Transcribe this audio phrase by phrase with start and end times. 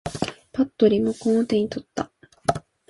[0.51, 2.11] ぱっとリモコンを手に取った。